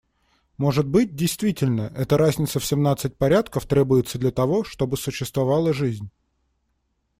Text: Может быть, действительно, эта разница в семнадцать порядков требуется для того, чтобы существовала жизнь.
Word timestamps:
Может 0.57 0.87
быть, 0.87 1.15
действительно, 1.15 1.93
эта 1.95 2.17
разница 2.17 2.59
в 2.59 2.65
семнадцать 2.65 3.17
порядков 3.17 3.67
требуется 3.67 4.17
для 4.17 4.31
того, 4.31 4.63
чтобы 4.63 4.97
существовала 4.97 5.73
жизнь. 5.73 6.09